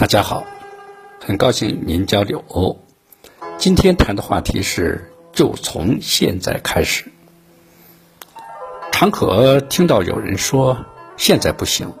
[0.00, 0.44] 大家好，
[1.22, 2.42] 很高兴与您交流。
[3.58, 7.04] 今天谈的话题是，就从现在开始。
[8.90, 10.86] 常可听到有人说，
[11.18, 11.92] 现在不行，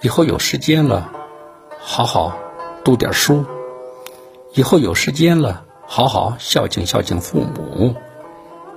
[0.00, 1.10] 以后有时间了，
[1.80, 2.38] 好好
[2.84, 3.44] 读点书；
[4.54, 7.96] 以后有时间了，好好孝敬孝敬父母；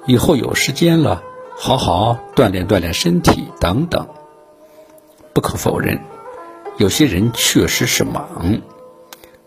[0.07, 1.21] 以后有时间了，
[1.55, 4.07] 好好锻炼锻炼身体等等。
[5.31, 6.01] 不可否认。
[6.77, 8.61] 有些人确实是忙，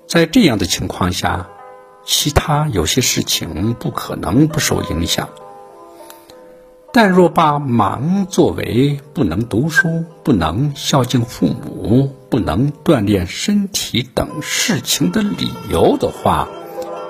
[0.06, 1.48] 在这样的情况下，
[2.04, 5.28] 其他有些事情不可能不受影响。
[6.92, 16.48] 但若把忙作为不能读书、不能孝敬父母、不能锻炼身体等事情的理由的话，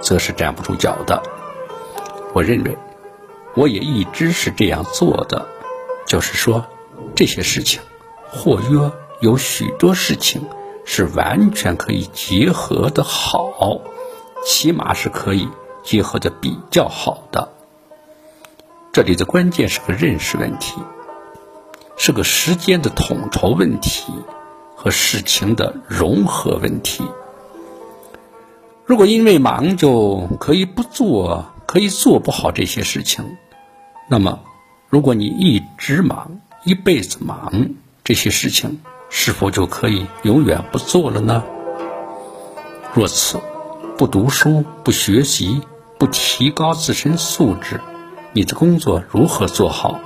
[0.01, 1.23] 则是站不住脚的。
[2.33, 2.77] 我认为，
[3.55, 5.47] 我也一直是这样做的，
[6.06, 6.64] 就是说，
[7.14, 7.83] 这些事情
[8.28, 8.91] 或约。
[9.20, 10.45] 有许多事情
[10.84, 13.81] 是完全可以结合的好，
[14.45, 15.48] 起码是可以
[15.83, 17.48] 结合的比较好的。
[18.92, 20.81] 这里的关键是个认识问题，
[21.97, 24.12] 是个时间的统筹问题
[24.75, 27.05] 和事情的融合问题。
[28.84, 33.37] 如果因为忙就可以不做，可以做不好这些事情，
[34.09, 34.41] 那么
[34.89, 37.70] 如果你一直忙，一辈子忙
[38.05, 38.81] 这些事情。
[39.09, 41.45] 是否就可以永远不做了呢？
[42.95, 43.39] 若此，
[43.97, 45.62] 不读书、不学习、
[45.99, 47.81] 不提高自身素质，
[48.33, 50.01] 你的工作如何做好？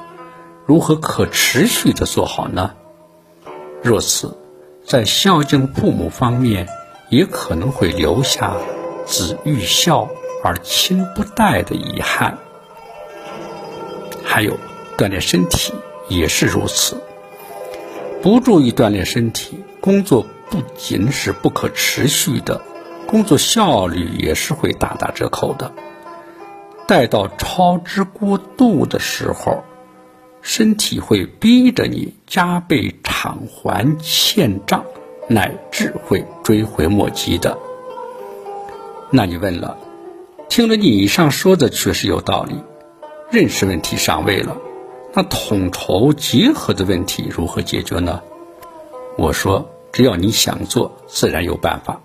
[0.66, 2.74] 如何可持续的做好呢？
[3.82, 4.36] 若此，
[4.84, 6.68] 在孝敬父母方面，
[7.08, 8.54] 也可能会留下
[9.06, 10.08] 子欲孝
[10.44, 12.38] 而亲不待的遗憾。
[14.22, 14.56] 还有，
[14.96, 15.72] 锻炼身体
[16.08, 16.96] 也是如此。
[18.22, 22.60] 不注意锻炼身体，工作不仅是不可持续的，
[23.06, 25.72] 工作效率也是会大打折扣的。
[26.86, 29.64] 待到超支过度的时候，
[30.42, 34.84] 身体会逼着你加倍偿还欠账，
[35.26, 37.56] 乃至会追悔莫及的。
[39.10, 39.78] 那你问了，
[40.50, 42.56] 听了你以上说的确实有道理，
[43.30, 44.58] 认识问题上位了。
[45.12, 48.22] 那统筹结合的问题如何解决呢？
[49.18, 52.00] 我说，只要你想做，自然有办法。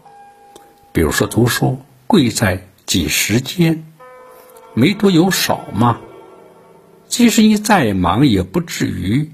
[0.92, 1.78] 比如说读书，
[2.08, 3.86] 贵在挤时间，
[4.74, 6.00] 没多有少嘛。
[7.08, 9.32] 即使你再忙，也不至于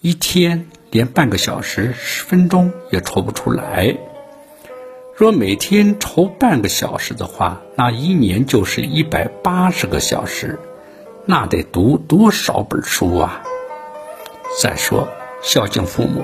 [0.00, 3.98] 一天连半个小时、十分钟也抽不出来。
[5.14, 10.58] 若每天抽半个小时的话，那一年就是一百八十个小时。
[11.26, 13.42] 那得读多少本书啊！
[14.60, 15.08] 再说
[15.42, 16.22] 孝敬父母，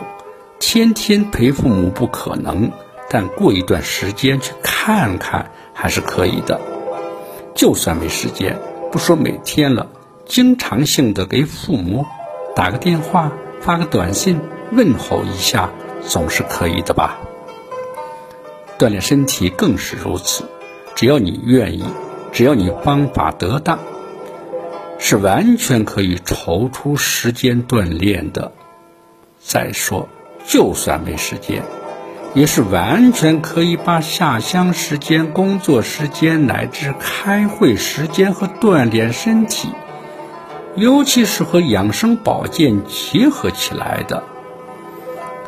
[0.58, 2.70] 天天陪父母不可能，
[3.08, 6.60] 但过一段时间去看看还是可以的。
[7.54, 8.60] 就算没时间，
[8.92, 9.86] 不说每天了，
[10.26, 12.04] 经常性的给父母
[12.54, 13.32] 打个电话、
[13.62, 14.38] 发个短信
[14.70, 15.70] 问候一下，
[16.06, 17.18] 总是可以的吧？
[18.78, 20.44] 锻炼身体更是如此，
[20.94, 21.84] 只要你愿意，
[22.32, 23.78] 只要你方法得当。
[25.02, 28.52] 是完全可以抽出时间锻炼的。
[29.42, 30.08] 再说，
[30.46, 31.62] 就算没时间，
[32.34, 39.70] 也是完全可以把下乡时间、工作时间乃至开会时间和锻炼身体，
[40.76, 44.22] 尤其是和养生保健结合起来的。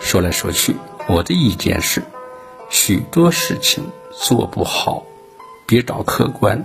[0.00, 0.74] 说来说去，
[1.06, 2.02] 我的意见是：
[2.70, 5.04] 许多事情做不好，
[5.66, 6.64] 别找客观，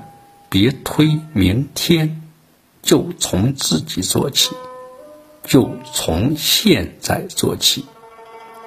[0.49, 2.23] 别推明天。
[2.87, 4.55] 就从自己做起，
[5.43, 7.85] 就从现在做起，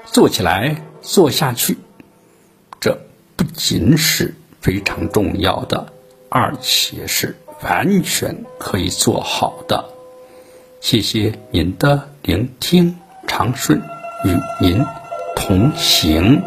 [0.04, 1.78] 做起来，做下去，
[2.78, 3.00] 这
[3.34, 5.90] 不仅是非常重要的，
[6.28, 9.86] 而且是完全可以做好的。
[10.82, 13.80] 谢谢您的聆听，长顺
[14.26, 14.84] 与您
[15.34, 16.42] 同行。